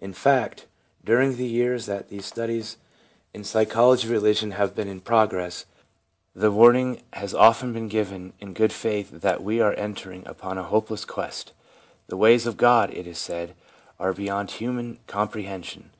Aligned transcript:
In 0.00 0.12
fact, 0.12 0.66
during 1.04 1.36
the 1.36 1.46
years 1.46 1.86
that 1.86 2.08
these 2.08 2.26
studies 2.26 2.78
in 3.32 3.42
the 3.42 3.46
psy 3.46 3.62
2 3.62 3.68
THE 3.68 3.70
PSYCHOLOGY 3.70 3.72
OF 3.72 3.74
RELIGION 3.74 4.00
chology 4.00 4.02
of 4.02 4.10
religion 4.10 4.50
have 4.58 4.74
been 4.74 4.88
in 4.88 5.00
progress 5.00 5.66
the 6.34 6.50
warning 6.50 7.02
has 7.12 7.32
often 7.32 7.72
been 7.72 7.86
given 7.86 8.32
in 8.40 8.54
good 8.54 8.72
faith 8.72 9.12
that 9.12 9.44
we 9.44 9.60
are 9.60 9.74
entering 9.74 10.26
upon 10.26 10.58
a 10.58 10.64
hopeless 10.64 11.04
quest. 11.04 11.52
The 12.08 12.16
ways 12.16 12.44
of 12.48 12.56
God, 12.56 12.92
it 12.92 13.06
is 13.06 13.18
said, 13.18 13.54
are 14.00 14.12
beyond 14.12 14.50
human 14.50 14.98
comprehension. 15.06 15.90